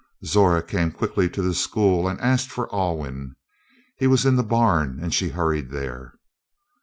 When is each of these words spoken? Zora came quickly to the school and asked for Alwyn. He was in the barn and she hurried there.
Zora 0.25 0.63
came 0.63 0.91
quickly 0.91 1.29
to 1.29 1.43
the 1.43 1.53
school 1.53 2.07
and 2.07 2.19
asked 2.21 2.49
for 2.49 2.73
Alwyn. 2.73 3.35
He 3.97 4.07
was 4.07 4.25
in 4.25 4.35
the 4.35 4.41
barn 4.41 4.97
and 4.99 5.13
she 5.13 5.29
hurried 5.29 5.69
there. 5.69 6.15